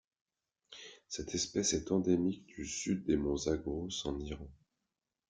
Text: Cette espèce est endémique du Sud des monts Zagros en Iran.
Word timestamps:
Cette 1.07 1.35
espèce 1.35 1.73
est 1.73 1.91
endémique 1.91 2.47
du 2.47 2.65
Sud 2.65 3.05
des 3.05 3.17
monts 3.17 3.37
Zagros 3.37 3.87
en 4.05 4.19
Iran. 4.19 4.49